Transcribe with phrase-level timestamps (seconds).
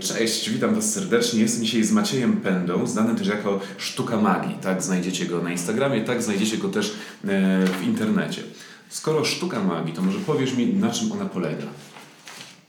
[0.00, 1.40] Cześć, witam Was serdecznie.
[1.40, 4.56] Jestem dzisiaj z Maciejem Pędą, znanym też jako Sztuka Magii.
[4.62, 8.42] Tak znajdziecie go na Instagramie, tak znajdziecie go też e, w internecie.
[8.88, 11.66] Skoro Sztuka Magii, to może powiesz mi, na czym ona polega?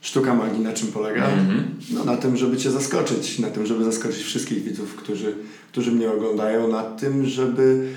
[0.00, 1.28] Sztuka magii na czym polega?
[1.28, 1.64] Mhm.
[1.90, 5.34] No na tym, żeby Cię zaskoczyć, na tym, żeby zaskoczyć wszystkich widzów, którzy,
[5.72, 7.88] którzy mnie oglądają, na tym, żeby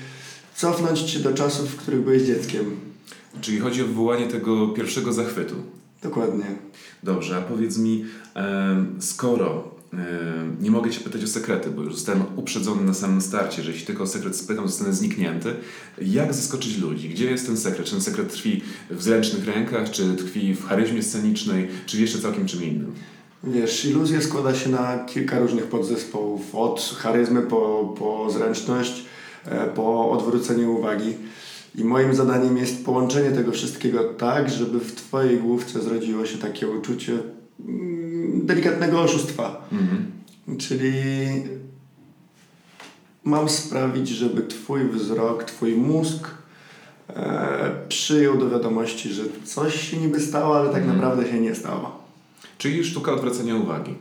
[0.54, 2.76] cofnąć Cię do czasów, w których byłeś dzieckiem.
[3.40, 5.54] Czyli chodzi o wywołanie tego pierwszego zachwytu.
[6.06, 6.44] Dokładnie.
[7.02, 8.04] Dobrze, a powiedz mi,
[9.00, 9.76] skoro
[10.60, 13.86] nie mogę Cię pytać o sekrety, bo już zostałem uprzedzony na samym starcie, że jeśli
[13.86, 15.54] tylko o sekret spytam, zostanę zniknięty.
[16.02, 17.08] Jak zaskoczyć ludzi?
[17.08, 17.86] Gdzie jest ten sekret?
[17.86, 22.46] Czy ten sekret tkwi w zręcznych rękach, czy tkwi w charyzmie scenicznej, czy jeszcze całkiem
[22.46, 22.92] czym innym?
[23.44, 26.54] Wiesz, iluzja składa się na kilka różnych podzespołów.
[26.54, 29.04] Od charyzmy po, po zręczność,
[29.44, 31.14] e, po odwrócenie uwagi.
[31.76, 36.68] I moim zadaniem jest połączenie tego wszystkiego tak, żeby w Twojej główce zrodziło się takie
[36.68, 37.12] uczucie
[37.68, 39.68] mm, delikatnego oszustwa.
[39.72, 40.06] Mhm.
[40.58, 40.92] Czyli
[43.24, 46.28] mam sprawić, żeby Twój wzrok, Twój mózg
[47.08, 50.96] e, przyjął do wiadomości, że coś się niby stało, ale tak Mhm.
[50.96, 51.98] naprawdę się nie stało.
[52.58, 53.94] Czyli sztuka odwracania uwagi.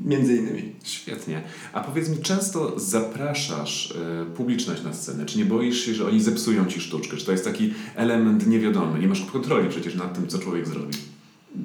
[0.00, 0.72] Między innymi.
[0.84, 1.42] Świetnie.
[1.72, 5.26] A powiedz mi, często zapraszasz e, publiczność na scenę?
[5.26, 7.16] Czy nie boisz się, że oni zepsują ci sztuczkę?
[7.16, 8.98] Czy to jest taki element niewiadomy?
[8.98, 10.94] Nie masz kontroli przecież nad tym, co człowiek zrobi.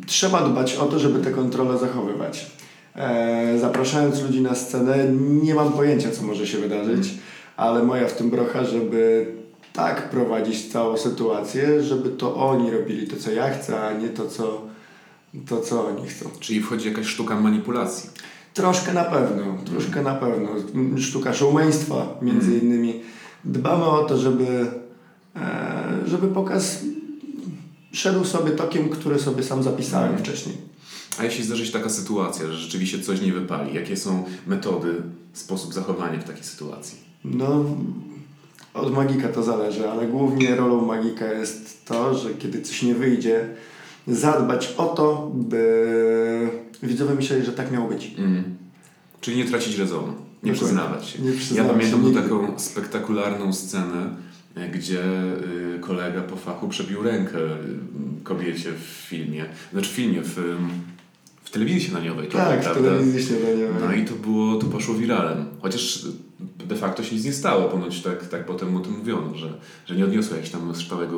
[0.05, 2.51] Trzeba dbać o to, żeby tę kontrolę zachowywać.
[2.95, 7.09] E, zapraszając ludzi na scenę, nie mam pojęcia, co może się wydarzyć,
[7.57, 9.27] ale moja w tym brocha, żeby
[9.73, 14.27] tak prowadzić całą sytuację, żeby to oni robili to, co ja chcę, a nie to,
[14.27, 14.61] co,
[15.47, 16.29] to, co oni chcą.
[16.39, 18.09] Czyli wchodzi jakaś sztuka manipulacji.
[18.53, 20.49] Troszkę na pewno, troszkę na pewno.
[20.97, 23.01] Sztuka showmeństwa między innymi.
[23.45, 24.71] Dbamy o to, żeby,
[25.35, 26.79] e, żeby pokaz
[27.91, 30.57] szedł sobie tokiem, który sobie sam zapisałem wcześniej.
[31.19, 35.01] A jeśli zdarzy się taka sytuacja, że rzeczywiście coś nie wypali, jakie są metody,
[35.33, 36.97] sposób zachowania w takiej sytuacji?
[37.23, 37.65] No,
[38.73, 43.49] od magika to zależy, ale głównie rolą magika jest to, że kiedy coś nie wyjdzie,
[44.07, 46.49] zadbać o to, by
[46.83, 48.07] widzowie myśleli, że tak miało być.
[48.17, 48.43] Mhm.
[49.21, 50.53] Czyli nie tracić rezonu, nie Dokładnie.
[50.53, 51.21] przyznawać się.
[51.21, 52.21] Nie Ja pamiętam nigdy.
[52.21, 54.09] taką spektakularną scenę,
[54.55, 55.03] e, gdzie
[55.75, 60.57] y, kolega po fachu przebił rękę y, kobiecie w filmie, znaczy w filmie, w,
[61.43, 62.27] w telewizji śniadaniowej.
[62.27, 63.83] to Tak, w telewizji śniadaniowej.
[63.87, 65.45] No i to było, to poszło wiralem.
[65.61, 66.05] Chociaż
[66.65, 69.53] de facto się nic nie stało, ponoć tak, tak potem o tym mówiono, że,
[69.85, 71.17] że nie odniosło jakiegoś tam stałego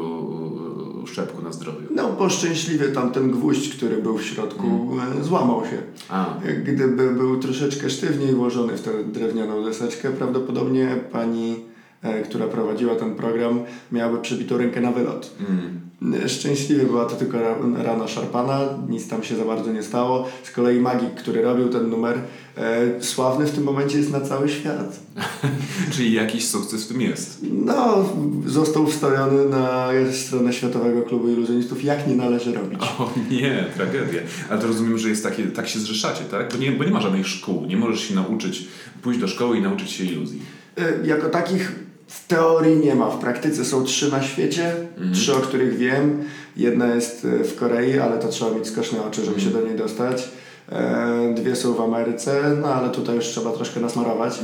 [1.05, 1.87] uszczerbku na zdrowiu.
[1.95, 5.77] No, bo szczęśliwie tamten gwóźdź, który był w środku, e, złamał się.
[6.09, 6.25] A,
[6.63, 11.55] Gdyby był troszeczkę sztywniej włożony w tę drewnianą deseczkę, prawdopodobnie pani,
[12.01, 13.59] e, która prowadziła ten program,
[13.91, 15.35] miałaby przebitą rękę na wylot.
[15.49, 15.79] mm,
[16.27, 20.27] Szczęśliwie była to tylko ra- rana szarpana, nic tam się za bardzo nie stało.
[20.43, 22.17] Z kolei magik, który robił ten numer,
[22.57, 24.99] e, sławny w tym momencie jest na cały świat.
[25.93, 27.39] czyli jakiś sukces w tym jest.
[27.51, 28.09] No,
[28.45, 32.79] został wstawiony na stronę Światowego Klubu Iluzjonistów, jak nie należy robić.
[32.99, 34.21] O nie, tragedia.
[34.49, 36.51] Ale to rozumiem, że jest takie, tak się zrzeszacie, tak?
[36.53, 38.67] Bo nie, bo nie ma żadnych szkół, nie możesz się nauczyć,
[39.01, 40.41] pójść do szkoły i nauczyć się iluzji.
[40.77, 43.09] E, Jako takich w teorii nie ma.
[43.09, 44.75] W praktyce są trzy na świecie,
[45.13, 46.23] trzy o których wiem.
[46.57, 49.75] Jedna jest e, w Korei, ale to trzeba mieć skoczne oczy, żeby się do niej
[49.75, 50.29] dostać.
[50.71, 54.39] E, Dwie są w Ameryce, no ale tutaj już trzeba troszkę nasmarować.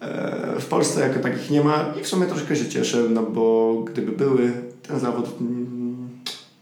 [0.00, 3.74] E, W Polsce jako takich nie ma i w sumie troszkę się cieszę, no bo
[3.86, 4.52] gdyby były,
[4.88, 6.08] ten zawód mm,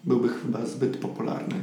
[0.05, 1.55] byłby chyba zbyt popularny.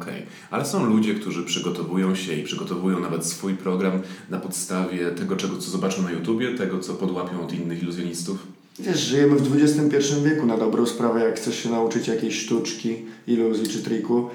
[0.00, 5.36] Okej, ale są ludzie, którzy przygotowują się i przygotowują nawet swój program na podstawie tego,
[5.36, 8.46] czego, co zobaczą na YouTubie, tego, co podłapią od innych iluzjonistów.
[8.78, 13.68] Wiesz, żyjemy w XXI wieku na dobrą sprawę, jak chcesz się nauczyć jakiejś sztuczki, iluzji
[13.68, 14.30] czy triku,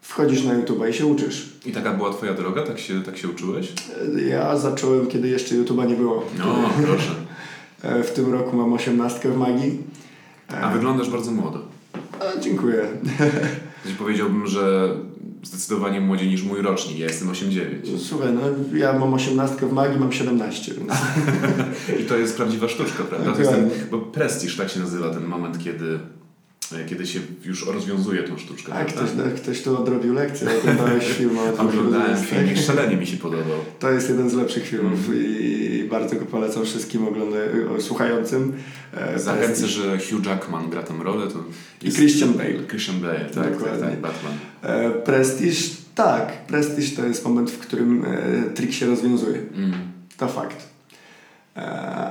[0.00, 1.48] wchodzisz na YouTube i się uczysz.
[1.66, 2.62] I taka była twoja droga?
[2.62, 3.72] Tak się, tak się uczyłeś?
[4.18, 6.24] E, Ja zacząłem, kiedy jeszcze YouTube'a nie było.
[6.38, 6.54] No,
[6.86, 7.10] proszę.
[7.82, 9.78] E, W tym roku mam osiemnastkę w magii.
[10.62, 11.58] A wyglądasz bardzo młodo.
[12.22, 12.82] A, dziękuję.
[13.84, 14.94] Gdzieś powiedziałbym, że
[15.42, 16.98] zdecydowanie młodziej niż mój rocznik.
[16.98, 17.98] Ja jestem 8-9.
[17.98, 18.40] Słuchaj, no
[18.78, 20.92] ja mam osiemnastkę w magii, mam 17, więc
[22.00, 23.32] I to jest prawdziwa sztuczka, prawda?
[23.32, 23.86] To jest ten, Dokładnie.
[23.90, 25.98] bo prestiż, tak się nazywa ten moment, kiedy,
[26.88, 28.72] kiedy się już rozwiązuje tą sztuczkę.
[28.72, 28.92] prawda?
[28.92, 33.16] ktoś, no, ktoś tu odrobił lekcję, oglądałeś film o Oglądałem film i szalenie mi się
[33.16, 33.58] podobał.
[33.78, 38.52] To jest jeden z lepszych filmów i bardzo go polecam wszystkim ogląda- słuchającym.
[38.94, 41.26] E, Zachęcę, że Hugh Jackman gra tę rolę.
[41.26, 41.38] To
[41.82, 42.66] I Christian Bale.
[42.68, 43.86] Christian Bale, tak, tak, Dokładnie.
[43.88, 44.32] tak, Batman.
[44.62, 46.46] E, Prestiż, tak.
[46.46, 49.38] Prestiż to jest moment, w którym e, trik się rozwiązuje.
[49.56, 49.72] Mm.
[50.16, 50.56] To fakt.
[51.56, 51.60] E,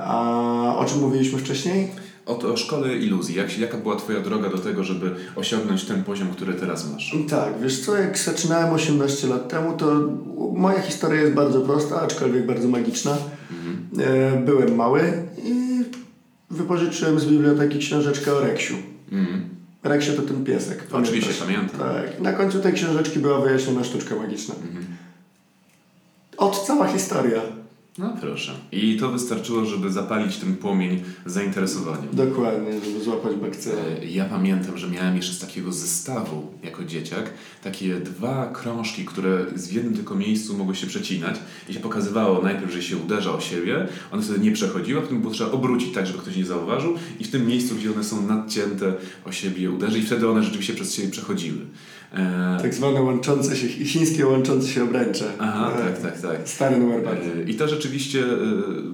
[0.04, 1.88] a o czym mówiliśmy wcześniej?
[2.26, 3.34] O, to- o szkole iluzji.
[3.36, 7.16] Jak, jaka była Twoja droga do tego, żeby osiągnąć ten poziom, który teraz masz?
[7.30, 9.94] Tak, wiesz co, jak zaczynałem 18 lat temu, to
[10.52, 13.16] moja historia jest bardzo prosta, aczkolwiek bardzo magiczna.
[13.50, 14.10] Mhm.
[14.14, 15.12] E, byłem mały
[15.44, 15.82] i
[16.50, 18.74] wypożyczyłem z biblioteki książeczkę o Reksiu.
[19.12, 19.48] Mhm.
[19.82, 20.84] Reksio to ten piesek.
[20.92, 21.80] Oczywiście, pamiętam.
[21.80, 22.20] Tak.
[22.20, 24.54] Na końcu tej książeczki była wyjaśniona sztuczka magiczna.
[24.54, 24.84] Mhm.
[26.36, 27.40] Od cała historia.
[27.98, 28.52] No proszę.
[28.72, 32.06] I to wystarczyło, żeby zapalić ten płomień zainteresowania.
[32.12, 33.74] Dokładnie, żeby złapać bakcylę.
[34.02, 37.30] E, Ja pamiętam, że miałem jeszcze z takiego zestawu jako dzieciak
[37.64, 41.36] takie dwa krążki, które w jednym tylko miejscu mogły się przecinać
[41.68, 45.20] i się pokazywało najpierw, że się uderza o siebie, one wtedy nie przechodziły, a potem
[45.20, 48.26] było trzeba obrócić tak, żeby ktoś nie zauważył i w tym miejscu, gdzie one są
[48.26, 51.58] nadcięte o siebie uderzy i wtedy one rzeczywiście przez siebie przechodziły.
[52.14, 55.24] E, Tak zwane łączące się, chińskie łączące się obręcze.
[55.38, 56.48] Aha, E, tak, tak, tak.
[56.48, 57.24] Stary numer bardzo.
[57.26, 58.24] E, I to rzeczywiście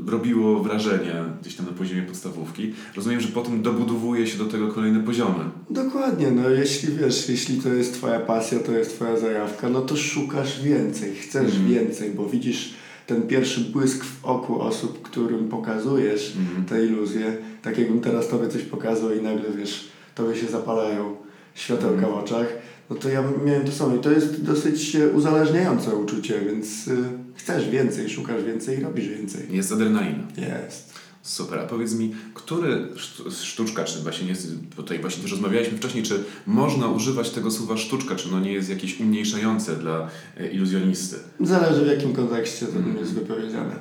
[0.07, 2.73] robiło wrażenie gdzieś tam na poziomie podstawówki.
[2.97, 5.45] Rozumiem, że potem dobudowuje się do tego kolejne poziomy.
[5.71, 9.97] Dokładnie, no jeśli wiesz, jeśli to jest twoja pasja, to jest twoja zajawka, no to
[9.97, 11.69] szukasz więcej, chcesz Mhm.
[11.69, 12.75] więcej, bo widzisz
[13.07, 16.65] ten pierwszy błysk w oku osób, którym pokazujesz Mhm.
[16.67, 21.17] te iluzje, tak jakbym teraz tobie coś pokazał i nagle wiesz, tobie się zapalają
[21.55, 22.13] światełka Mhm.
[22.15, 22.47] w oczach,
[22.91, 26.97] no to ja miałem to samo i to jest dosyć e, uzależniające uczucie, więc y,
[27.35, 29.47] chcesz więcej, szukasz więcej i robisz więcej.
[29.51, 30.23] Jest adrenalina.
[30.37, 30.99] Jest.
[31.23, 34.35] Super, a powiedz mi, który sztu- sztuczka, czy właśnie nie,
[34.77, 38.71] tutaj właśnie też rozmawialiśmy wcześniej, czy można używać tego słowa sztuczka, czy ono nie jest
[38.71, 41.17] jakieś umniejszające dla e, iluzjonisty?
[41.41, 42.97] Zależy w jakim kontekście to Mhm.
[42.99, 43.75] jest wypowiedziane.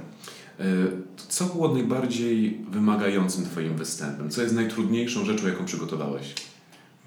[0.60, 0.64] E,
[1.30, 4.30] Co było najbardziej wymagającym Twoim występem?
[4.30, 6.34] Co jest najtrudniejszą rzeczą, jaką przygotowałeś?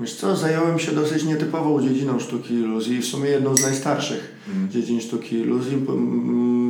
[0.01, 4.71] Wiesz co, zająłem się dosyć nietypową dziedziną sztuki iluzji, w sumie jedną z najstarszych Mhm.
[4.71, 5.77] dziedzin sztuki iluzji,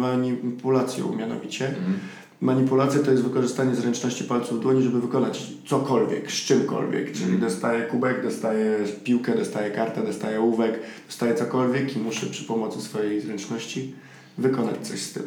[0.01, 1.69] manipulacją mianowicie.
[1.69, 1.95] Mhm.
[2.41, 7.41] Manipulacja to jest wykorzystanie zręczności palców dłoni, żeby wykonać cokolwiek, z czymkolwiek, czyli Mhm.
[7.41, 13.21] dostaję kubek, dostaję piłkę, dostaję kartę, dostaję ołówek, dostaję cokolwiek i muszę przy pomocy swojej
[13.21, 13.95] zręczności
[14.39, 15.23] wykonać coś z tym.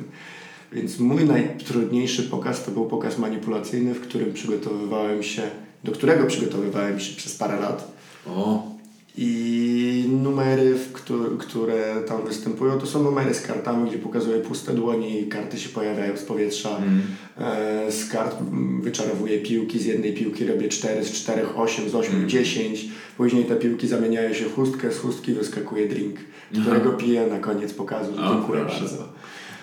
[0.71, 5.41] Więc mój najtrudniejszy pokaz to był pokaz manipulacyjny, w którym przygotowywałem się,
[5.83, 7.92] do którego przygotowywałem się przez parę lat.
[8.27, 8.73] O,
[9.17, 15.19] I numery, któ- które tam występują, to są numery z kartami, gdzie pokazuję puste dłonie
[15.19, 16.69] i karty się pojawiają z powietrza.
[16.69, 17.01] Mhm.
[17.37, 21.95] E, z kart mm, wyczarowuję piłki, z jednej piłki robię 4, z 4 8, z
[21.95, 22.29] 8 Mhm.
[22.29, 22.85] 10.
[23.17, 26.15] Później te piłki zamieniają się w chustkę, z chustki wyskakuje drink,
[26.53, 26.61] Aha.
[26.61, 28.11] którego piję na koniec pokazu.
[28.33, 29.07] Dziękuję bardzo.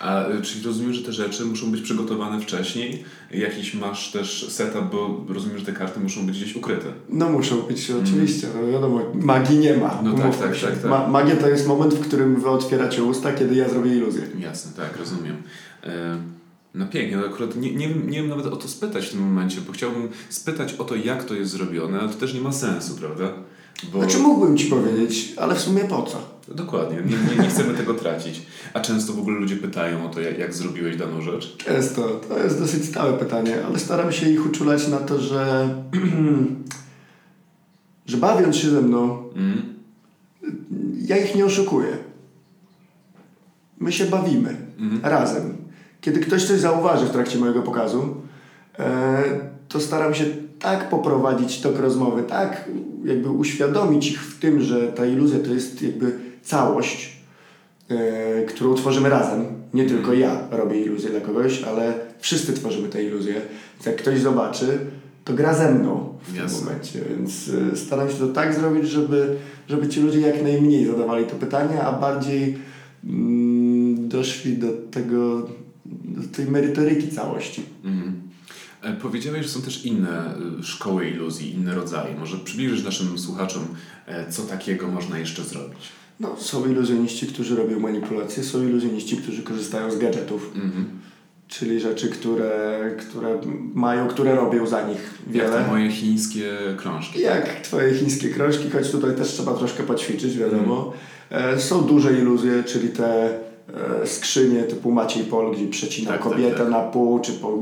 [0.00, 3.04] A y, czyli rozumiem, że te rzeczy muszą być przygotowane wcześniej?
[3.30, 6.86] Jakiś masz też setup, bo rozumiem, że te karty muszą być gdzieś ukryte.
[7.08, 10.00] No muszą być oczywiście, no wiadomo, magii nie ma.
[10.04, 10.90] No tak, tak, tak, tak.
[10.90, 14.22] Ma- magia to jest moment, w którym wy otwieracie usta, kiedy ja zrobię iluzję.
[14.38, 15.36] Jasne, tak, rozumiem.
[15.84, 16.16] E,
[16.74, 19.60] No pięknie, no akurat nie, nie, nie wiem nawet o to spytać w tym momencie,
[19.66, 22.94] bo chciałbym spytać o to, jak to jest zrobione, ale to też nie ma sensu,
[22.96, 23.32] prawda?
[23.92, 23.98] Bo...
[23.98, 26.40] Znaczy mógłbym Ci powiedzieć, ale w sumie po co?
[26.54, 28.42] Dokładnie, nie, nie, nie chcemy tego tracić.
[28.74, 31.56] A często w ogóle ludzie pytają o to, jak, jak zrobiłeś daną rzecz.
[31.56, 32.08] Często.
[32.28, 35.68] To jest dosyć stałe pytanie, ale staram się ich uczulać na to, że,
[38.06, 39.74] że bawiąc się ze mną, Mm?
[41.06, 41.96] ja ich nie oszukuję.
[43.80, 45.00] My się bawimy Mhm.
[45.04, 45.56] razem.
[46.00, 48.16] Kiedy ktoś coś zauważy w trakcie mojego pokazu,
[48.78, 49.22] e,
[49.68, 50.24] to staram się
[50.60, 52.68] tak poprowadzić tok rozmowy, tak
[53.04, 56.12] jakby uświadomić ich w tym, że ta iluzja to jest jakby
[56.42, 57.16] całość,
[57.88, 59.44] e, którą tworzymy razem.
[59.74, 63.34] Nie tylko ja robię iluzję dla kogoś, ale wszyscy tworzymy tę iluzję.
[63.74, 64.78] Więc jak ktoś zobaczy,
[65.24, 66.58] to gra ze mną w Jasne.
[66.58, 67.00] tym momencie.
[67.10, 69.36] Więc e, staram się to tak zrobić, żeby,
[69.68, 72.58] żeby ci ludzie jak najmniej zadawali to pytanie, a bardziej
[73.04, 75.48] mm, doszli do tego,
[76.04, 77.62] do tej merytoryki całości.
[77.84, 78.29] Mhm.
[78.82, 82.14] E, Powiedziałeś, że są też inne y, szkoły iluzji, inne rodzaje.
[82.18, 83.62] Może przybliżysz naszym słuchaczom,
[84.06, 85.88] e, co takiego można jeszcze zrobić?
[86.20, 90.84] No, są iluzjoniści, którzy robią manipulacje, są iluzjoniści, którzy korzystają z gadżetów, Mhm.
[91.48, 93.40] czyli rzeczy, które, które
[93.74, 95.50] mają, które robią za nich Jak wiele.
[95.50, 97.20] te moje chińskie krążki.
[97.20, 100.92] Jak twoje chińskie krążki, choć tutaj też trzeba troszkę poćwiczyć, wiadomo.
[101.32, 101.54] Mhm.
[101.54, 103.38] E, są duże iluzje, czyli te
[104.04, 106.70] skrzynie typu Maciej Pol, gdzie przecina Tak, tak, kobietę tak.
[106.70, 107.58] na pół, czy po,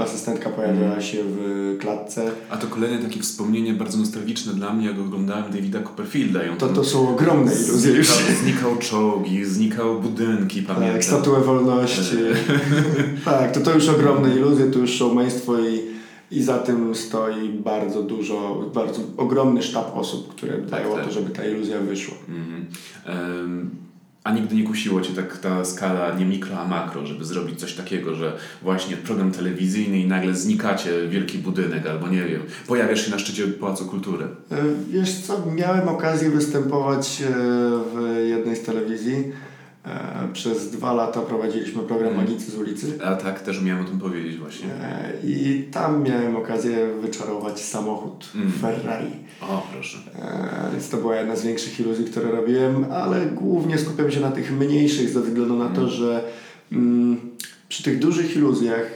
[0.00, 2.30] asystentka pojawiała się w klatce.
[2.50, 6.40] A to kolejne takie wspomnienie bardzo nostalgiczne dla mnie, jak oglądałem Davida Copperfielda.
[6.58, 8.08] To, to są ogromne iluzje już.
[8.42, 10.92] Znikał, czołgi, znikały budynki, pamiętam.
[10.92, 12.16] Tak, statuę wolności.
[13.24, 15.80] tak, to to już ogromne iluzje, to już szałmeństwo i,
[16.30, 20.86] i za tym stoi bardzo dużo, bardzo ogromny sztab osób, które tak.
[20.90, 22.14] o to, żeby ta iluzja wyszła.
[22.28, 22.66] Mhm.
[23.06, 23.87] Em,
[24.28, 27.74] A nigdy nie kusiło Cię tak ta skala nie mikro, a makro, żeby zrobić coś
[27.74, 33.10] takiego, że właśnie program telewizyjny i nagle znikacie wielki budynek, albo nie wiem, pojawiasz się
[33.10, 34.24] na szczycie Pałacu Kultury.
[34.50, 34.56] E,
[34.90, 37.32] Wiesz co, miałem okazję występować e,
[37.94, 39.32] w jednej z telewizji.
[39.88, 42.26] E, przez dwa lata prowadziliśmy program Mhm.
[42.28, 42.98] Magicy z ulicy.
[43.04, 44.66] A tak, też miałem o tym powiedzieć właśnie.
[44.74, 48.52] E, I tam miałem okazję wyczarować samochód Mm.
[48.52, 49.10] Ferrari.
[49.42, 49.98] O, proszę.
[50.18, 54.30] E, Więc to była jedna z większych iluzji, które robiłem, ale głównie skupiam się na
[54.30, 55.90] tych mniejszych ze względu na to, Mm.
[55.92, 56.24] że
[56.72, 57.16] mm,
[57.68, 58.86] przy tych dużych iluzjach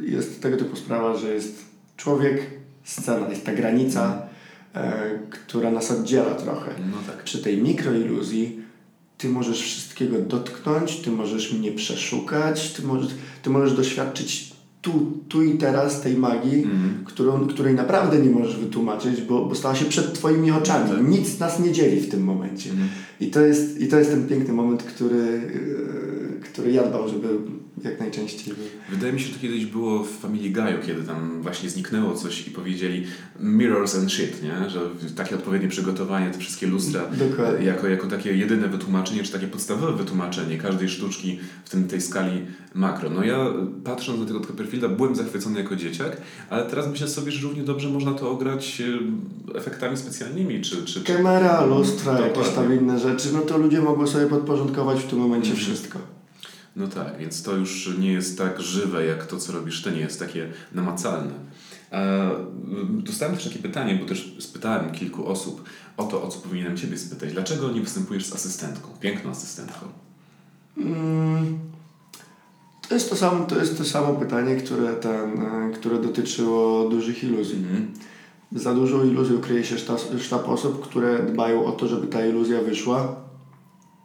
[0.00, 1.64] jest tego typu sprawa, że jest
[1.96, 2.42] człowiek,
[2.84, 4.22] scena, jest ta granica,
[4.74, 6.70] e, która nas oddziela trochę.
[6.90, 7.24] No tak.
[7.24, 8.65] Przy tej mikroiluzji
[9.18, 13.10] ty możesz wszystkiego dotknąć, ty możesz mnie przeszukać, ty możesz,
[13.42, 17.04] ty możesz doświadczyć tu, tu i teraz tej magii, Mhm.
[17.04, 20.90] którą, której naprawdę nie możesz wytłumaczyć, bo, bo stała się przed twoimi oczami.
[20.90, 21.08] Tak.
[21.08, 22.70] Nic nas nie dzieli w tym momencie.
[22.70, 22.88] Mhm.
[23.20, 27.28] I, to jest, I to jest ten piękny moment, który, yy, który ja dbam, żeby
[27.84, 28.54] jak najczęściej.
[28.90, 32.48] Wydaje mi się, że to kiedyś było w Family Guy'u, kiedy tam właśnie zniknęło coś
[32.48, 33.06] i powiedzieli
[33.40, 34.70] mirrors and shit, nie?
[34.70, 34.80] Że
[35.16, 37.66] takie odpowiednie przygotowanie, te wszystkie lustra Dokładnie.
[37.66, 42.40] jako, jako takie jedyne wytłumaczenie, czy takie podstawowe wytłumaczenie każdej sztuczki w tym, tej skali
[42.74, 43.10] makro.
[43.10, 43.46] No ja
[43.84, 46.16] patrząc na tego Copperfielda byłem zachwycony jako dzieciak,
[46.50, 48.82] ale teraz myślę sobie, że równie dobrze można to ograć
[49.54, 50.76] e, efektami specjalnymi, czy...
[50.76, 51.00] czy, czy...
[51.14, 55.50] Kamera, lustra, jakieś tam inne rzeczy, no to ludzie mogą sobie podporządkować w tym momencie
[55.50, 55.66] Mhm.
[55.66, 56.15] wszystko.
[56.76, 60.00] No tak, więc to już nie jest tak żywe, jak to, co robisz ty, nie
[60.00, 61.32] jest takie namacalne.
[62.88, 65.64] Dostałem też takie pytanie, bo też spytałem kilku osób
[65.96, 67.32] o to, o co powinienem Ciebie spytać.
[67.32, 69.86] Dlaczego nie występujesz z asystentką, piękną asystentką?
[70.78, 71.58] Mm,
[72.88, 77.24] To jest to samo, to jest to samo pytanie, które, ten, e, które dotyczyło dużych
[77.24, 77.56] iluzji.
[77.58, 77.92] Mhm.
[78.52, 82.62] Za dużą iluzją kryje się sztab, sztab osób, które dbają o to, żeby ta iluzja
[82.62, 83.25] wyszła,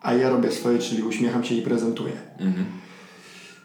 [0.02, 2.14] a ja robię swoje, czyli uśmiecham się i prezentuję.
[2.40, 2.66] Mhm.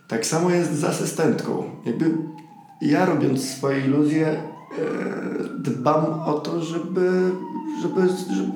[0.09, 1.71] Tak samo jest z asystentką.
[1.85, 2.11] Jakby
[2.81, 4.40] ja robiąc swoje iluzje e,
[5.59, 7.31] dbam o to, żeby,
[7.83, 8.00] żeby,
[8.35, 8.52] żeby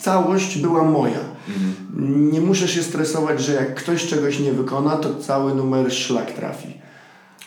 [0.00, 1.20] całość była moja.
[1.48, 2.30] Mhm.
[2.30, 6.83] Nie muszę się stresować, że jak ktoś czegoś nie wykona, to cały numer szlak trafi.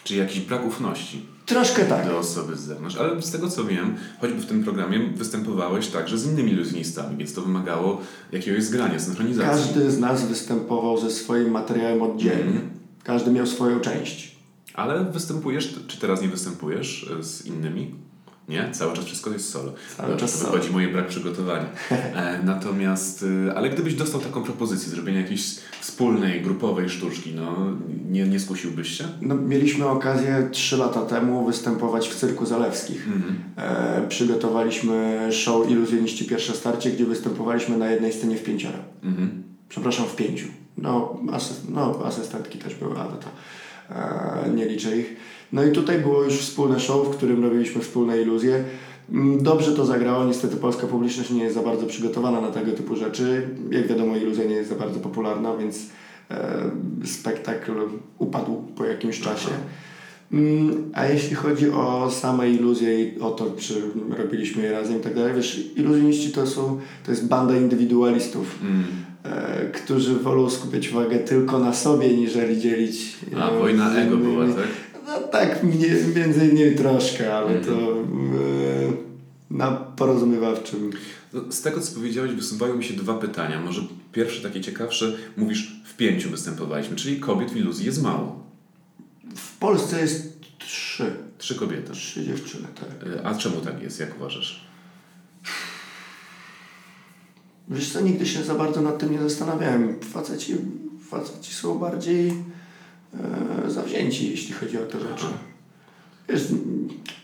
[0.08, 2.06] Czyli jakiś brak ufności Troszkę tak.
[2.06, 2.96] do osoby z zewnątrz.
[2.96, 7.34] Ale z tego co wiem, choćby w tym programie występowałeś także z innymi iluzjonistami, więc
[7.34, 9.50] to wymagało jakiegoś zgrania, synchronizacji.
[9.50, 12.44] Każdy z nas występował ze swoim materiałem oddzielnie.
[12.44, 12.70] Mhm.
[13.04, 14.36] Każdy miał swoją część.
[14.74, 17.96] Ale występujesz, czy teraz nie występujesz e, z innymi?
[18.48, 18.70] Nie?
[18.72, 19.74] Cały czas wszystko jest solo.
[19.98, 20.51] Cały czas to solo.
[20.51, 21.66] wychodzi moje brak przygotowania.
[21.92, 27.56] E, natomiast, e, ale gdybyś dostał taką propozycję zrobienia jakiejś wspólnej, grupowej sztuczki, no
[28.10, 29.04] nie, nie skusiłbyś się?
[29.22, 33.08] No, mieliśmy okazję trzy lata temu występować w Cyrku Zalewskich.
[33.08, 33.39] Mhm.
[33.58, 38.77] E, przygotowaliśmy show Iluzjoniści Pierwsze Starcie, gdzie występowaliśmy na jednej scenie w pięcioro.
[39.04, 39.44] Mhm.
[39.70, 40.48] Przepraszam, w pięciu.
[40.77, 43.27] No, asyst, no asystentki też były, ale to
[44.56, 45.15] nie liczę ich.
[45.53, 48.63] No i tutaj było już wspólne show, w którym robiliśmy wspólne iluzje.
[49.12, 52.96] Mm, Dobrze to zagrało, niestety polska publiczność nie jest za bardzo przygotowana na tego typu
[52.96, 53.48] rzeczy.
[53.72, 55.79] Jak wiadomo, iluzja nie jest za bardzo popularna, więc
[56.32, 56.70] e,
[57.06, 57.72] spektakl
[58.17, 59.50] upadł po jakimś czasie.
[60.34, 63.82] Mm, A jeśli chodzi o same iluzje i o to, czy
[64.17, 68.84] robiliśmy je razem i tak dalej, wiesz, iluzjoniści to są, to jest banda indywidualistów, Mm.
[69.24, 73.16] E, którzy wolą skupiać uwagę tylko na sobie, niżeli dzielić.
[73.42, 74.68] A e, wojna z ego była, tak?
[75.08, 77.64] No tak, mnie, między innymi troszkę, ale Mhm.
[77.66, 77.98] to e,
[79.52, 80.92] na porozumiewawczym.
[81.34, 83.62] No, z tego, co powiedziałeś, wysuwają mi się dwa pytania.
[83.62, 83.82] Może
[84.12, 85.14] pierwsze, takie ciekawsze.
[85.38, 88.44] Mówisz, w pięciu występowaliśmy, czyli kobiet w iluzji jest mało.
[89.36, 91.12] W Polsce jest trzy.
[91.38, 91.92] Trzy kobiety.
[91.94, 93.10] Trzy dziewczyny, tak.
[93.20, 94.68] E, A czemu tak jest, jak uważasz?
[97.70, 100.00] Wiesz co, nigdy się za bardzo nad tym nie zastanawiałem.
[100.00, 100.56] Faceci,
[101.10, 102.34] faceci są bardziej
[103.14, 105.26] e, zawzięci, jeśli chodzi o te rzeczy.
[106.30, 106.48] Wiesz,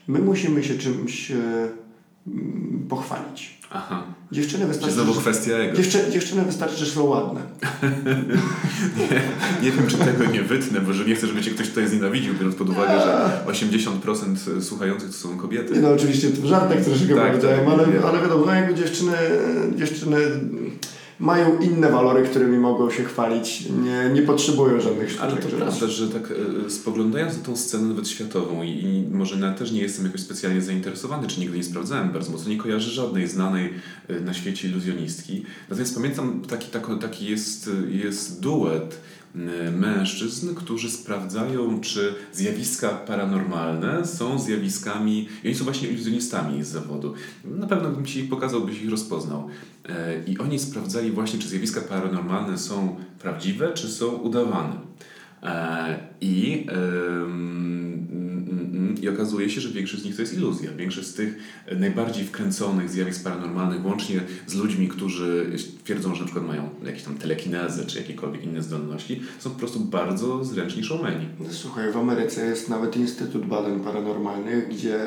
[0.07, 1.35] my musimy się czymś e,
[2.89, 3.57] pochwalić.
[3.71, 4.03] Aha.
[4.31, 5.77] Dziewczyny Czy wystarczy, znowu kwestia ego?
[5.77, 7.41] dziewczy, dziewczyny wystarczy, że są ładne.
[8.97, 9.21] Nie,
[9.63, 12.33] nie wiem, czy tego nie wytnę, bo że nie chcę, żeby cię ktoś tutaj znienawidził,
[12.33, 15.73] biorąc pod uwagę, że 80% słuchających to są kobiety.
[15.73, 19.17] Nie no, oczywiście w żartach troszeczkę Tak, powiedziałem, tak, ale, ale wiadomo, no jakby dziewczyny,
[19.75, 20.17] dziewczyny
[21.19, 23.69] mają inne walory, którymi mogą się chwalić.
[23.69, 25.31] Nie, nie potrzebują żadnych sztuczek.
[25.31, 26.33] Ale to prawda, że tak
[26.65, 30.21] e, spoglądając na tą scenę nawet światową i, i może na, też nie jestem jakoś
[30.21, 33.73] specjalnie zainteresowany, czy nigdy nie sprawdzałem bardzo mocno, nie kojarzę żadnej znanej
[34.07, 35.43] e, na świecie iluzjonistki.
[35.69, 38.99] Natomiast pamiętam taki, taki, jest, jest duet
[39.77, 47.13] mężczyzn, którzy sprawdzają, czy zjawiska paranormalne są zjawiskami, i oni są właśnie iluzjonistami z zawodu.
[47.45, 49.49] Na pewno bym Ci ich pokazał, byś ich rozpoznał.
[49.89, 54.75] E, I oni sprawdzali właśnie, czy zjawiska paranormalne są prawdziwe, czy są udawane.
[55.43, 56.67] E, I,
[59.01, 60.71] I okazuje się, że większość z nich to jest iluzja.
[60.71, 61.37] Większość z tych
[61.79, 65.51] najbardziej wkręconych zjawisk paranormalnych, łącznie z ludźmi, którzy
[65.83, 69.79] twierdzą, że na przykład mają jakieś tam telekinezę czy jakiekolwiek inne zdolności, są po prostu
[69.79, 71.27] bardzo zręczni showmeni.
[71.51, 74.99] Słuchaj, w Ameryce jest nawet Instytut Badań Paranormalnych, gdzie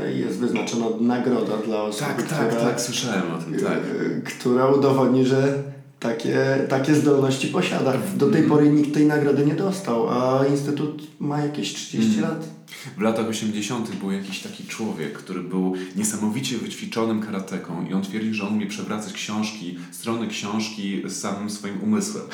[0.00, 3.78] e, jest wyznaczona nagroda dla osoby, tak, tak, która, tak, słyszałem o tym, tak.
[3.78, 7.92] E, która udowodni, że takie, takie zdolności posiada.
[8.16, 8.50] Do tej mm.
[8.50, 12.30] pory nikt tej nagrody nie dostał, a Instytut ma jakieś 30 mm.
[12.30, 12.48] lat.
[12.96, 13.96] W latach 80.
[13.96, 18.66] był jakiś taki człowiek, który był niesamowicie wyćwiczonym karateką i on twierdził, że on umie
[18.66, 22.24] przewracać książki, strony książki z samym swoim umysłem.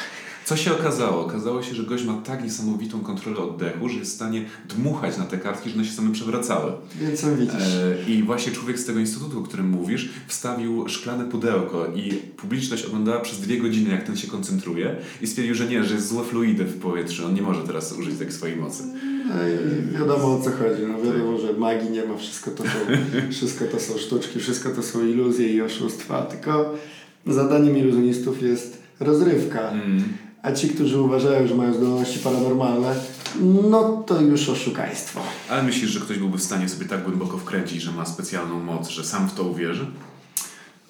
[0.51, 1.27] Co się okazało?
[1.27, 5.25] Okazało się, że gość ma tak niesamowitą kontrolę oddechu, że jest w stanie dmuchać na
[5.25, 6.73] te kartki, że one się same przewracały.
[7.01, 7.75] Więc co widzisz.
[8.09, 12.85] E, I właśnie człowiek z tego instytutu, o którym mówisz, wstawił szklane pudełko i publiczność
[12.85, 16.25] oglądała przez dwie godziny, jak ten się koncentruje i stwierdził, że nie, że jest złe
[16.25, 18.83] fluidy w powietrzu, on nie może teraz użyć takiej swojej mocy.
[19.29, 20.83] No i wiadomo o co chodzi.
[20.89, 22.79] No wiadomo, że magii nie ma, wszystko to, są,
[23.37, 26.75] wszystko to są sztuczki, wszystko to są iluzje i oszustwa, tylko
[27.27, 29.71] zadaniem iluzjonistów jest rozrywka.
[29.71, 30.03] Mm.
[30.43, 32.95] A ci, którzy uważają, że mają zdolności paranormalne,
[33.71, 35.21] no to już oszukaństwo.
[35.51, 38.89] Ale myślisz, że ktoś byłby w stanie sobie tak głęboko wkręcić, że ma specjalną moc,
[38.89, 39.87] że sam w to uwierzy?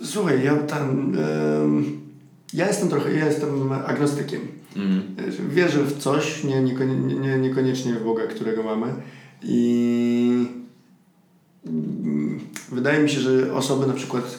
[0.02, 1.12] Słuchaj, ja tam...
[1.12, 1.83] Yy,
[2.52, 3.14] ja jestem trochę...
[3.14, 4.40] Ja jestem agnostykiem.
[4.76, 5.02] Mm.
[5.49, 6.75] Wierzę w coś, nie, nie,
[7.21, 8.95] nie, niekoniecznie w Boga, którego mamy.
[9.42, 10.47] I
[11.66, 12.40] mm,
[12.73, 14.38] wydaje mi się, że osoby na przykład,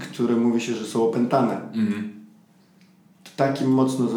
[0.00, 2.21] które mówi się, że są opętane, mm
[3.36, 4.08] takim mocno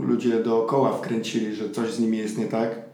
[0.00, 2.86] ludzie dookoła wkręcili, że coś z nimi jest nie tak,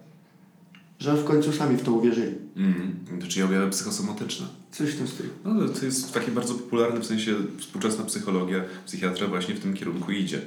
[0.99, 2.35] że w końcu sami w to uwierzyli.
[2.57, 2.97] Mm,
[3.29, 4.47] czyli objawy psychosomatyczne.
[4.71, 5.29] Coś w tym stylu.
[5.45, 10.13] No, to jest takie bardzo popularne, w sensie współczesna psychologia, psychiatra właśnie w tym kierunku
[10.13, 10.41] idzie.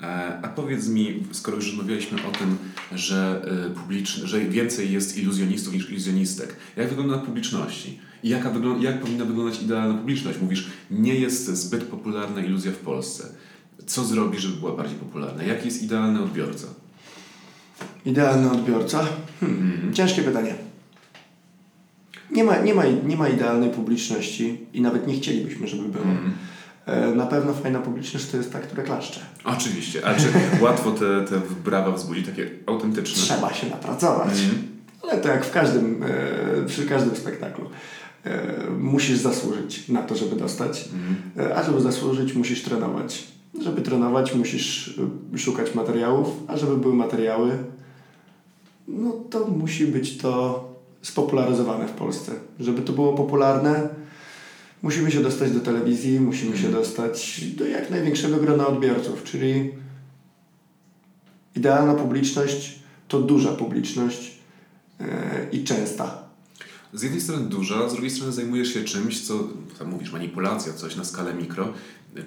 [0.00, 2.56] E, a powiedz mi, skoro już rozmawialiśmy o tym,
[2.92, 8.00] że, e, publiczny, że więcej jest iluzjonistów niż iluzjonistek, jak wygląda na publiczności?
[8.22, 10.38] I jaka wygląda, jak powinna wyglądać idealna publiczność?
[10.40, 13.28] Mówisz, nie jest zbyt popularna iluzja w Polsce
[13.88, 15.42] co zrobi, żeby była bardziej popularna?
[15.42, 16.66] Jaki jest idealny odbiorca?
[18.04, 19.06] Idealny odbiorca?
[19.40, 19.80] Hmm.
[19.82, 19.94] Mm.
[19.94, 20.54] Ciężkie pytanie.
[22.30, 26.04] Nie ma, nie, ma, nie ma idealnej publiczności i nawet nie chcielibyśmy, żeby było.
[26.04, 27.16] Mm.
[27.16, 29.20] Na pewno fajna publiczność to jest ta, która klaszcze.
[29.44, 30.06] Oczywiście.
[30.06, 30.26] A czy
[30.60, 33.22] łatwo te, te brawa wzbudzi, takie autentyczne?
[33.22, 34.38] Trzeba się napracować.
[34.38, 34.68] Mm.
[35.02, 37.70] Ale to jak w każdym, e, przy każdym spektaklu.
[38.24, 40.88] E, musisz zasłużyć na to, żeby dostać.
[40.92, 41.52] Mm.
[41.56, 43.24] A żeby zasłużyć, musisz trenować
[43.62, 44.98] żeby trenować, musisz
[45.34, 47.58] y, szukać materiałów, a żeby były materiały,
[48.88, 50.64] no to musi być to
[51.02, 52.32] spopularyzowane w Polsce.
[52.60, 53.88] Żeby to było popularne,
[54.82, 56.84] musimy się dostać do telewizji, musimy się mhm.
[56.84, 59.70] dostać do jak największego grona odbiorców, czyli
[61.56, 64.38] idealna publiczność to duża publiczność
[65.00, 65.06] yy,
[65.52, 66.27] i częsta.
[66.92, 69.48] Z jednej strony duża, z drugiej strony zajmujesz się czymś, co
[69.78, 71.72] tam mówisz, manipulacja, coś na skalę mikro,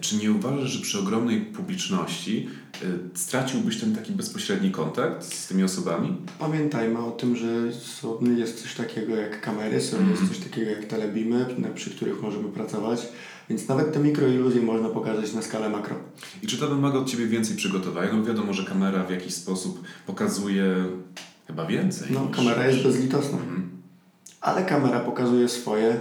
[0.02, 2.48] czy nie uważasz, że przy ogromnej publiczności
[2.84, 6.18] y, straciłbyś ten taki bezpośredni kontakt z tymi osobami?
[6.40, 10.10] Pamiętajmy o tym, że są, jest coś takiego jak kamery, są, mm.
[10.12, 11.46] jest coś takiego jak telebimy,
[11.76, 13.08] przy których możemy pracować.
[13.50, 15.96] Więc nawet te mikroiluzje można pokazać na skalę makro.
[16.44, 18.14] I czy to wymaga od Ciebie więcej przygotowania?
[18.14, 20.86] No wiadomo, że kamera w jakiś sposób pokazuje
[21.48, 22.08] chyba więcej.
[22.12, 23.38] No, kamera jest bezlitosna.
[23.38, 23.71] Mm.
[24.42, 26.00] Ale kamera pokazuje swoje,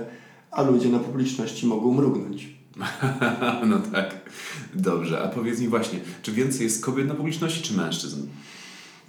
[0.50, 2.48] a ludzie na publiczności mogą mrugnąć.
[3.70, 4.20] no tak.
[4.74, 8.26] Dobrze, a powiedz mi właśnie, czy więcej jest kobiet na publiczności, czy mężczyzn?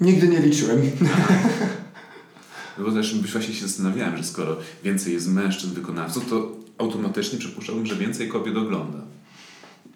[0.02, 0.82] Nigdy nie liczyłem.
[2.78, 7.86] no bo też właśnie się zastanawiałem, że skoro więcej jest mężczyzn wykonawców, to automatycznie przypuszczałbym,
[7.86, 9.11] że więcej kobiet ogląda.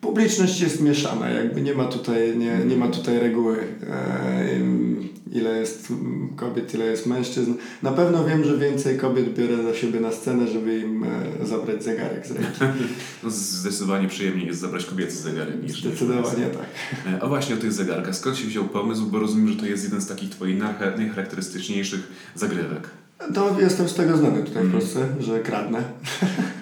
[0.06, 3.58] Publiczność jest mieszana, jakby nie ma tutaj, nie, nie ma tutaj reguły.
[3.90, 4.60] E,
[5.32, 5.94] ile jest
[6.36, 7.54] kobiet, ile jest mężczyzn.
[7.84, 11.84] Na pewno wiem, że więcej kobiet biorę za siebie na scenę, żeby im e, zabrać
[11.84, 12.60] zegarek z ręki.
[13.24, 16.66] No zdecydowanie przyjemniej jest zabrać kobiecy zegarek niż Zdecydowanie tak.
[17.14, 18.16] E, a właśnie o tych zegarkach.
[18.16, 19.06] Skąd się wziął pomysł?
[19.06, 20.58] Bo rozumiem, że to jest jeden z takich twoich
[20.98, 22.90] najcharakterystyczniejszych zagrywek.
[23.34, 24.70] To jestem z tego znany tutaj mm.
[24.70, 25.84] w Polsce, że kradnę.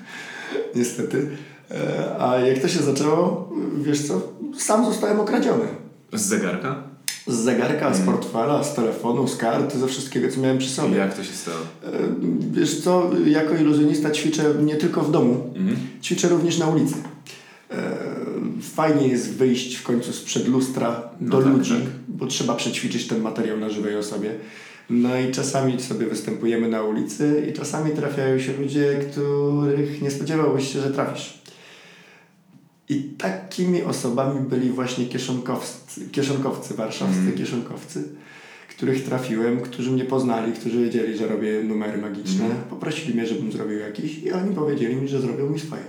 [0.75, 1.29] Niestety.
[1.73, 4.21] E, a jak to się zaczęło, wiesz co,
[4.57, 5.65] sam zostałem okradziony.
[6.13, 6.93] Z zegarka?
[7.27, 8.13] z zegarka, z mm.
[8.13, 10.97] portfela, z telefonu, z karty, ze wszystkiego, co miałem przy sobie.
[10.97, 11.57] Jak to się stało?
[11.83, 11.89] E,
[12.51, 15.75] wiesz co, jako iluzjonista ćwiczę nie tylko w domu, mm.
[16.01, 16.95] ćwiczę również na ulicy.
[17.71, 17.97] E,
[18.61, 21.81] fajnie jest wyjść w końcu sprzed lustra no do tak, ludzi, tak.
[22.07, 24.35] bo trzeba przećwiczyć ten materiał na żywej osobie.
[24.89, 30.73] No i czasami sobie występujemy na ulicy i czasami trafiają się ludzie, których nie spodziewałbyś
[30.73, 31.43] się, że trafisz.
[32.93, 37.37] I takimi osobami byli właśnie kieszonkowcy, kieszonkowcy warszawscy, Mm.
[37.37, 38.03] kieszonkowcy,
[38.69, 42.45] których trafiłem, którzy mnie poznali, którzy wiedzieli, że robię numery magiczne.
[42.45, 42.57] Mm.
[42.69, 45.83] Poprosili mnie, żebym zrobił jakiś i oni powiedzieli mi, że zrobią mi swoje.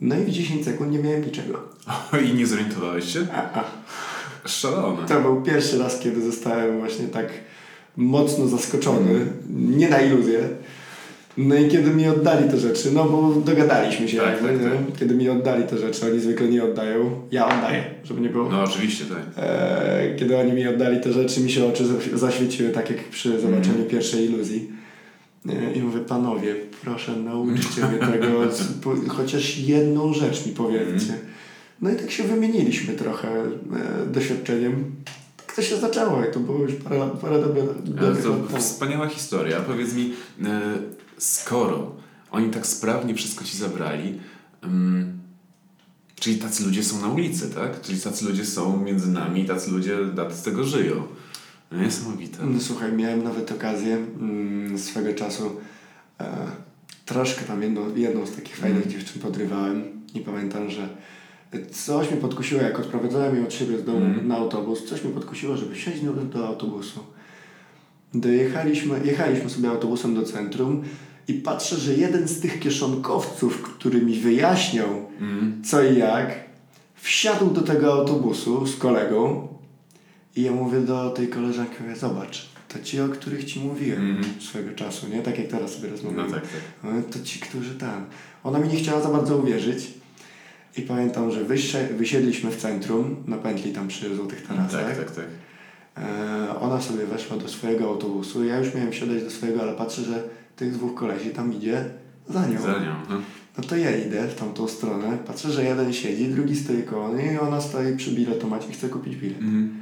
[0.00, 1.62] No i w 10 sekund nie miałem niczego.
[2.30, 3.26] I nie zorientowałeś się?
[3.34, 3.64] A, a.
[4.48, 5.08] Szalone.
[5.08, 7.26] To był pierwszy raz, kiedy zostałem właśnie tak
[7.96, 10.48] mocno zaskoczony, nie na iluzję.
[11.36, 14.98] No i kiedy mi oddali te rzeczy, no bo dogadaliśmy się, Tak, jakby, tak, tak.
[14.98, 18.50] kiedy mi oddali te rzeczy, oni zwykle nie oddają, ja oddaję, żeby nie było.
[18.50, 19.44] No oczywiście, tak.
[19.44, 23.28] E, kiedy oni mi oddali te rzeczy, mi się oczy zaś- zaświeciły, tak jak przy
[23.40, 23.88] zobaczeniu Mhm.
[23.88, 24.70] pierwszej iluzji.
[25.48, 28.28] E, I mówię, panowie, proszę nauczcie mnie tego,
[29.16, 31.12] chociaż jedną rzecz mi powiedzcie.
[31.12, 31.18] Mhm.
[31.82, 34.84] No i tak się wymieniliśmy trochę e, doświadczeniem.
[35.46, 37.64] Tak to się zaczęło i to było już parę parę dobrych,
[37.98, 39.60] Ale dobrych to lat wspaniała historia.
[39.60, 40.12] Powiedz mi,
[40.44, 40.60] e,
[41.20, 41.92] skoro
[42.30, 44.20] oni tak sprawnie wszystko ci zabrali,
[44.62, 45.18] mm,
[46.20, 47.80] czyli tacy ludzie są na ulicy, tak?
[47.80, 49.96] Czyli tacy ludzie są między nami, tacy ludzie
[50.30, 51.02] z tego żyją.
[51.72, 52.46] No, niesamowite.
[52.46, 55.50] No, słuchaj, miałem nawet okazję mm, swego czasu
[56.20, 56.46] e,
[57.06, 58.90] troszkę tam jedną, jedną z takich fajnych Mm.
[58.90, 59.82] dziewczyn podrywałem
[60.14, 60.88] i pamiętam, że
[61.72, 64.28] coś mnie podkusiło, jak odprowadzałem ją od siebie z domu Mm.
[64.28, 67.00] na autobus, coś mnie podkusiło, żeby siąść do, do autobusu.
[68.14, 70.82] Dojechaliśmy, jechaliśmy sobie autobusem do centrum
[71.28, 74.88] i patrzę, że jeden z tych kieszonkowców, który mi wyjaśniał
[75.20, 75.62] Mm.
[75.64, 76.34] co i jak,
[76.94, 79.48] wsiadł do tego autobusu z kolegą
[80.36, 84.40] i ja mówię do tej koleżanki, mówię, zobacz, to ci, o których ci mówiłem Mhm.
[84.40, 85.22] swego czasu, nie?
[85.22, 86.30] Tak jak teraz sobie No rozmawiamy.
[86.32, 86.50] tak, tak.
[86.84, 88.04] No, To ci, którzy tam.
[88.44, 89.86] Ona mi nie chciała za bardzo uwierzyć
[90.76, 94.86] i pamiętam, że wyście, wysiedliśmy w centrum, na pętli tam przy Złotych Tarasach.
[94.86, 95.24] Tak, tak, tak.
[95.96, 100.02] E, ona sobie weszła do swojego autobusu, ja już miałem siadać do swojego, ale patrzę,
[100.02, 100.22] że
[100.60, 101.84] tych dwóch kolesi tam idzie
[102.28, 102.60] za nią.
[102.60, 102.94] Za nią.
[103.10, 103.16] no.
[103.58, 107.34] No to ja idę w tamtą stronę, patrzę, że jeden siedzi, drugi stoi koło niej
[107.34, 109.38] i ona stoi przy biletomacie i chce kupić bilet.
[109.38, 109.80] Mhm.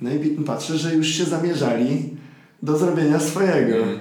[0.00, 2.16] No i patrzę, że już się zamierzali
[2.62, 3.76] do zrobienia swojego.
[3.76, 3.98] Mhm.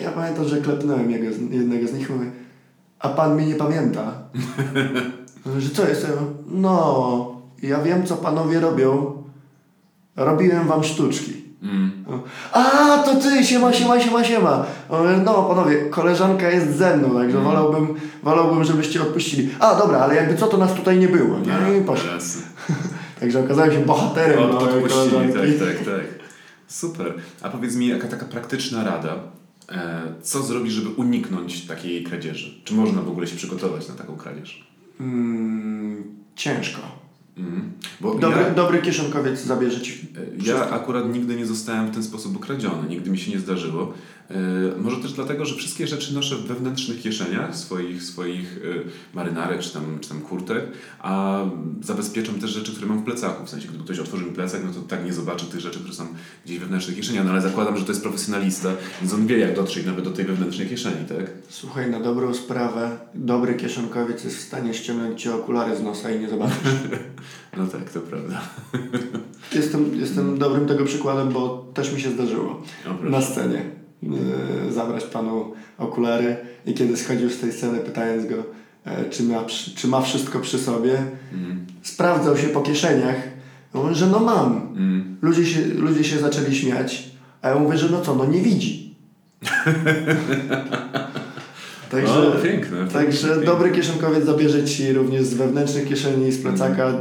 [0.00, 2.30] Ja pamiętam, że klepnąłem jego, jednego z nich i mówię,
[2.98, 4.22] a pan mnie nie pamięta?
[5.58, 6.06] Że co jest?
[6.46, 9.22] No, ja wiem, co panowie robią.
[10.16, 11.41] Robiłem wam sztuczki.
[11.62, 11.90] Mm.
[12.52, 12.62] A,
[13.04, 14.66] to ty, siema, siema, siema, siema.
[15.24, 17.44] No, panowie, koleżanka jest ze mną, także Mm.
[17.50, 19.50] wolałbym, wolałbym, żebyście odpuścili.
[19.60, 21.38] A, dobra, ale jakby co, to nas tutaj nie było.
[21.38, 21.52] Nie?
[21.86, 22.42] No i jasne.
[23.20, 25.58] Także okazałem się bohaterem Od, małej odpuścili, koleżanki.
[25.58, 26.04] tak, tak, tak.
[26.66, 27.14] Super.
[27.42, 29.14] A powiedz mi, jaka taka praktyczna rada,
[29.72, 32.50] e, co zrobić, żeby uniknąć takiej kradzieży?
[32.64, 34.66] Czy można w ogóle się przygotować na taką kradzież?
[35.00, 36.04] Mm,
[36.36, 36.80] ciężko.
[38.00, 42.02] Bo Dobry, ja, dobry kieszonkowiec zabierze ci e, ja akurat nigdy nie zostałem w ten
[42.02, 43.94] sposób ukradziony, nigdy mi się nie zdarzyło.
[44.30, 44.34] E,
[44.78, 49.72] może też dlatego, że wszystkie rzeczy noszę w wewnętrznych kieszeniach swoich, swoich e, marynarek czy
[49.72, 50.64] tam, czy tam kurtek,
[51.00, 51.40] a
[51.80, 53.46] zabezpieczam też rzeczy, które mam w plecaku.
[53.46, 55.94] W sensie, gdyby ktoś otworzył mi plecak, no to tak nie zobaczy tych rzeczy, które
[55.94, 56.06] są
[56.44, 58.68] gdzieś wewnętrznych kieszeniach, no ale zakładam, że to jest profesjonalista,
[59.00, 61.30] więc on wie, jak dotrzeć nawet do tej wewnętrznej kieszeni, tak?
[61.48, 66.20] Słuchaj, na dobrą sprawę, dobry kieszonkowiec jest w stanie ściągnąć ci okulary z nosa i
[66.20, 66.56] nie zobaczysz.
[67.56, 68.40] No tak, to prawda.
[69.54, 73.62] jestem, jestem dobrym tego przykładem, bo też mi się zdarzyło O, na scenie
[74.02, 78.34] yy, zabrać panu okulary i kiedy schodził z tej sceny, pytając go,
[78.84, 79.44] e, czy ma,
[79.76, 83.16] czy ma wszystko przy sobie, Mm, sprawdzał się po kieszeniach,
[83.74, 84.52] Ja mówię, że no mam.
[84.76, 85.16] mm.
[85.22, 87.10] Ludzie się, ludzie się zaczęli śmiać,
[87.42, 88.94] a ja mówię, że no co, no nie widzi.
[91.92, 92.88] Także, o, piękne.
[92.88, 93.46] Także piękne.
[93.46, 96.92] dobry kieszonkowiec zabierze ci również z wewnętrznych kieszeni, z plecaka.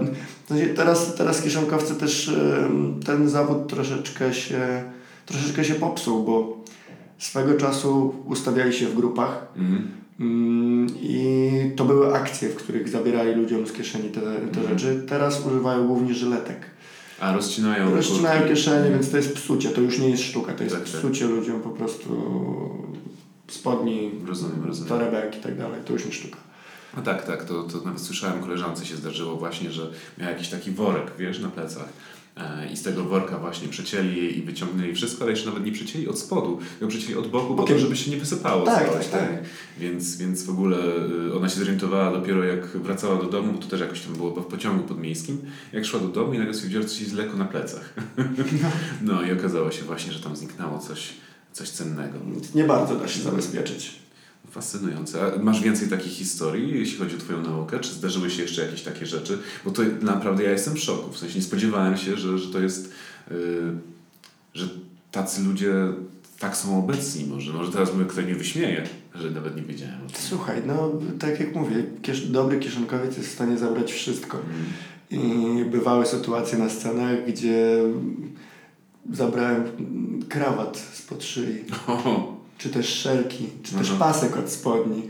[0.50, 2.32] Sensie Teraz, teraz kieszonkowcy też
[3.06, 4.84] ten zawód troszeczkę się,
[5.26, 6.58] troszeczkę się popsuł, bo
[7.18, 9.88] swego czasu ustawiali się w grupach Mm.
[10.20, 15.04] mm, i to były akcje, w których zabierali ludziom z kieszeni te, te rzeczy.
[15.10, 16.58] Teraz używają głównie żyletek.
[17.20, 17.96] A rozcinają.
[17.96, 19.70] Rozcinają kieszenie, więc to jest psucie.
[19.70, 20.94] To już nie jest sztuka, to jest Tak, tak.
[20.94, 22.10] psucie ludziom po prostu
[23.54, 24.90] spodni, Rozumiem, rozumiem.
[24.90, 25.82] torebek i tak dalej.
[25.86, 26.38] To już nie sztuka.
[26.98, 30.72] No tak, tak, to, to nawet słyszałem, koleżance się zdarzyło właśnie, że miała jakiś taki
[30.72, 31.90] worek, wiesz, na plecach.
[32.38, 35.72] E, I z tego worka właśnie przecięli jej i wyciągnęli wszystko, ale jeszcze nawet nie
[35.72, 37.76] przecięli od spodu, tylko przecięli od boku, po Bokiem.
[37.76, 39.08] to, żeby się nie wysypało Tak, całość.
[39.10, 39.40] tak, tak.
[39.80, 40.78] Więc, więc w ogóle
[41.28, 44.32] y, ona się zorientowała dopiero jak wracała do domu, bo to też jakoś tam było
[44.42, 45.42] w pociągu podmiejskim,
[45.74, 47.94] jak szła do domu i nagle stwierdziła, że coś jest lekko na plecach.
[49.02, 51.14] No i okazało się właśnie, że tam zniknęło coś,
[51.54, 52.20] coś cennego.
[52.56, 54.02] Nie bardzo da się zabezpieczyć.
[54.52, 55.22] Fascynujące.
[55.22, 57.80] A masz więcej takich historii, jeśli chodzi o Twoją naukę?
[57.80, 59.38] Czy zdarzyły się jeszcze jakieś takie rzeczy?
[59.66, 61.12] Bo to naprawdę ja jestem w szoku.
[61.12, 62.94] W sensie nie spodziewałem się, że, że to jest,
[63.32, 63.38] yy,
[64.54, 64.70] że
[65.12, 65.74] tacy ludzie
[66.40, 67.54] tak są obecni może.
[67.54, 68.88] Może teraz mówię, ktoś mnie wyśmieje.
[69.16, 70.00] że nawet nie wiedziałem.
[70.14, 74.38] Słuchaj, no tak jak mówię, kiesz dobry kieszonkowiec jest w stanie zabrać wszystko.
[75.12, 75.22] I
[75.72, 77.84] bywały sytuacje na scenach, gdzie
[79.14, 79.64] zabrałem
[80.30, 81.64] krawat spod szyi,
[82.58, 84.06] czy też szelki, czy też Aha.
[84.06, 85.04] pasek od spodni.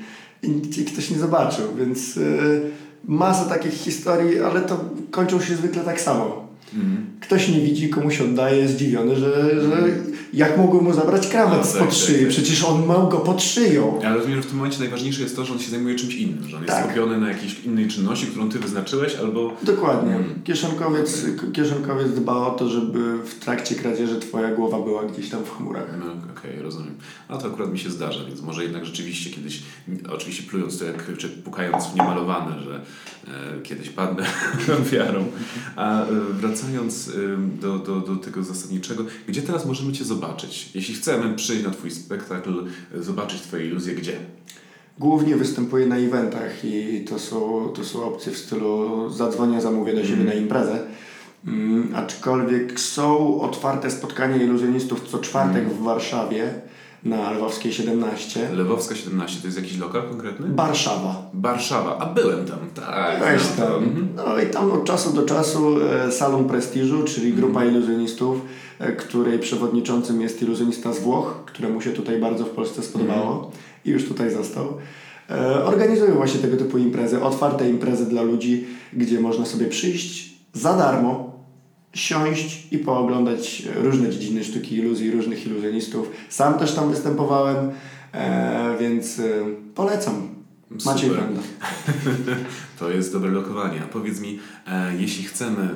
[0.43, 2.61] I, i ktoś nie zobaczył, więc y,
[3.05, 6.47] masa takich historii, ale to kończą się zwykle tak samo.
[6.73, 7.05] mhm.
[7.19, 9.89] Ktoś nie widzi, komuś oddaje, jest zdziwiony, że, że
[10.33, 12.29] jak mogły mu zabrać krawat No, spod tak, szyi, tak, tak.
[12.29, 13.99] przecież on miał go pod szyją.
[14.05, 16.47] Ale rozumiem, że w tym momencie najważniejsze jest to, że on się zajmuje czymś innym,
[16.49, 16.85] że on jest Tak.
[16.85, 19.53] skupiony na jakiejś innej czynności, którą ty wyznaczyłeś, albo...
[19.63, 20.15] Dokładnie.
[20.15, 20.41] Mm.
[20.43, 25.57] Kieszonkowiec, kieszonkowiec dba o to, żeby w trakcie kradzieży twoja głowa była gdzieś tam w
[25.57, 25.85] chmurach.
[25.99, 26.05] No,
[26.37, 26.93] Okej, rozumiem.
[27.27, 29.63] A to akurat mi się zdarza, więc może jednak rzeczywiście kiedyś,
[30.09, 32.81] oczywiście plując to jak, czy pukając w niemalowane, że
[33.27, 34.23] e, kiedyś padnę
[34.81, 35.25] ofiarą.
[35.75, 37.11] A e, wracając
[37.61, 40.20] do, do, do tego zasadniczego, gdzie teraz możemy Cię zobaczyć?
[40.75, 44.13] Jeśli chcemy przyjść na Twój spektakl, zobaczyć Twoje iluzje, gdzie?
[44.99, 50.05] Głównie występuję na eventach i to są, to są opcje w stylu zadzwonię, zamówię do
[50.05, 50.79] siebie na imprezę.
[51.47, 56.53] Mm, aczkolwiek są otwarte spotkania iluzjonistów co czwartek w Warszawie
[57.03, 58.49] na Lwowskiej 17.
[58.53, 60.47] Lewowska 17 to jest jakiś lokal konkretny?
[60.55, 61.29] Warszawa.
[61.33, 63.19] Warszawa, a byłem tam, tak.
[63.19, 63.83] Weź no, tam.
[63.83, 64.07] mhm.
[64.15, 68.41] No i tam od czasu do czasu e, Salon Prestiżu, czyli grupa iluzjonistów,
[68.79, 73.51] e, której przewodniczącym jest iluzjonista z Włoch, któremu się tutaj bardzo w Polsce spodobało
[73.85, 74.77] i już tutaj został.
[75.29, 80.77] E, Organizują właśnie tego typu imprezy, otwarte imprezy dla ludzi, gdzie można sobie przyjść za
[80.77, 81.31] darmo,
[81.93, 86.11] siąść i pooglądać różne dziedziny sztuki iluzji, różnych iluzjonistów.
[86.29, 87.71] Sam też tam występowałem,
[88.13, 89.23] e, więc e,
[89.75, 90.41] polecam.
[90.85, 91.09] Maciej.
[91.09, 91.41] Wenda.
[92.79, 93.83] To jest dobre lokowanie.
[93.83, 95.75] A powiedz mi, e, jeśli chcemy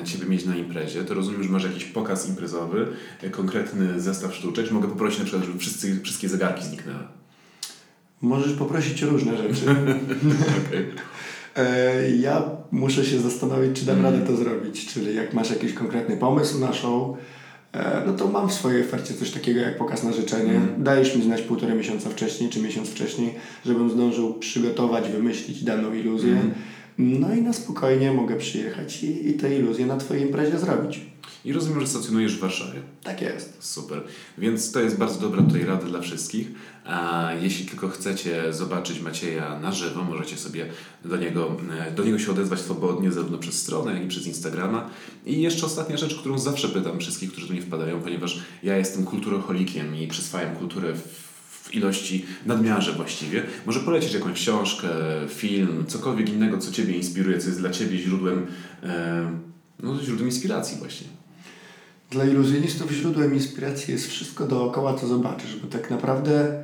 [0.00, 2.86] e, Ciebie mieć na imprezie, to rozumiem, że masz jakiś pokaz imprezowy,
[3.22, 6.98] e, konkretny zestaw sztuczek, czy mogę poprosić na przykład, żeby wszyscy, wszystkie zegarki zniknęły?
[8.20, 9.66] Możesz poprosić o różne rzeczy.
[11.56, 12.42] E, ja
[12.72, 14.86] muszę się zastanowić, czy dam radę to zrobić.
[14.86, 17.16] Czyli jak masz jakiś konkretny pomysł na show,
[17.72, 20.60] e, no to mam w swojej ofercie coś takiego jak pokaz na życzenie.
[20.78, 23.34] Dajesz mi znać półtorej miesiąca wcześniej, czy miesiąc wcześniej,
[23.66, 26.36] żebym zdążył przygotować, wymyślić daną iluzję.
[26.98, 31.00] No i na spokojnie mogę przyjechać i, i tę iluzję na Twojej imprezie zrobić.
[31.44, 32.82] I rozumiem, że stacjonujesz w Warszawie.
[33.02, 33.56] Tak jest.
[33.60, 34.02] Super.
[34.38, 36.48] Więc to jest bardzo dobra tutaj rada dla wszystkich.
[36.84, 40.66] A jeśli tylko chcecie zobaczyć Macieja na żywo, możecie sobie
[41.04, 41.56] do niego,
[41.88, 44.90] e, do niego się odezwać swobodnie, zarówno przez stronę, jak i przez Instagrama.
[45.26, 49.04] I jeszcze ostatnia rzecz, którą zawsze pytam wszystkich, którzy do mnie wpadają, ponieważ ja jestem
[49.04, 51.30] kulturoholikiem i przyswajam kulturę w
[51.70, 53.42] w ilości nadmiarze właściwie.
[53.66, 54.88] Może polecić jakąś książkę,
[55.28, 58.46] film, cokolwiek innego, co Ciebie inspiruje, co jest dla Ciebie źródłem,
[58.82, 59.38] e,
[59.82, 61.19] no, źródłem inspiracji właśnie.
[62.10, 66.62] Dla iluzjonistów źródłem inspiracji jest wszystko dookoła, co zobaczysz, bo tak naprawdę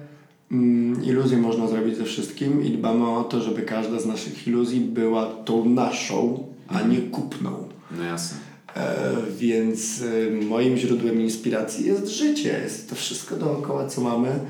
[0.52, 4.80] mm, iluzję można zrobić ze wszystkim i dbamy o to, żeby każda z naszych iluzji
[4.80, 7.68] była tą naszą, a nie kupną.
[7.98, 8.38] No jasne.
[8.76, 14.40] E, więc e, moim źródłem inspiracji jest życie, jest to wszystko dookoła, co mamy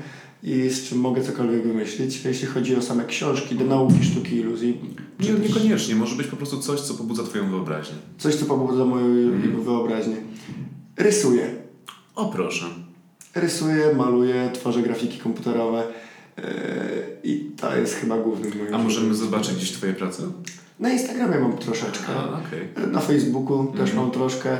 [0.43, 2.25] i z czym mogę cokolwiek wymyślić.
[2.25, 4.79] Jeśli chodzi o same książki do nauki sztuki iluzji,
[5.19, 5.95] Nie, też niekoniecznie.
[5.95, 7.95] Może być po prostu coś, co pobudza Twoją wyobraźnię.
[8.17, 9.63] coś, co pobudza moją Mhm.
[9.63, 10.15] wyobraźnię.
[10.97, 11.47] Rysuję.
[12.15, 12.65] O proszę.
[13.35, 15.83] Rysuję, maluję, tworzę grafiki komputerowe
[16.37, 16.43] yy,
[17.23, 20.23] i to jest chyba głównym moim A możemy zobaczyć gdzieś Twoje prace?
[20.79, 22.05] Na Instagramie mam troszeczkę.
[22.15, 22.91] A, okej.
[22.91, 23.97] Na Facebooku też Mhm.
[23.99, 24.57] mam troszkę.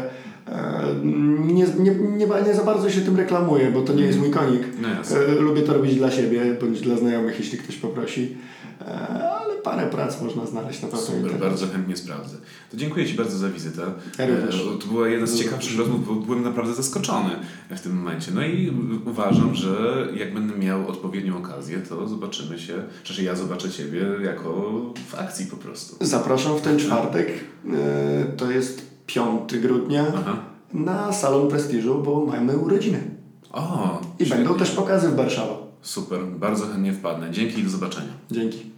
[0.47, 0.95] E,
[1.43, 4.61] Nie, nie, nie, nie za bardzo się tym reklamuję, bo to nie jest mój konik.
[4.81, 4.87] No.
[5.17, 8.37] E, Lubię to robić dla siebie, bądź dla znajomych, jeśli ktoś poprosi.
[9.41, 12.37] Ale parę prac można znaleźć na pewno Super, bardzo chętnie sprawdzę.
[12.71, 13.81] To dziękuję Ci bardzo za wizytę.
[14.19, 14.25] Ja.
[14.25, 14.47] E,
[14.81, 17.29] To była jedna z ciekawszych rozmów, bo byłem naprawdę zaskoczony
[17.69, 18.31] w tym momencie.
[18.35, 18.73] No i
[19.05, 24.71] uważam, że jak będę miał odpowiednią okazję, to zobaczymy się, czy ja zobaczę Ciebie jako
[25.09, 25.95] w akcji po prostu.
[26.05, 30.37] Zapraszam w ten czwartek, e, to jest 5 grudnia, Aha.
[30.73, 32.99] na Salon Prestiżu, bo mamy urodziny.
[33.51, 34.43] O, I świetnie.
[34.45, 35.51] będą też pokazy w Warszawie.
[35.81, 37.31] Super, bardzo chętnie wpadnę.
[37.31, 38.13] Dzięki i do zobaczenia.
[38.31, 38.76] Dzięki.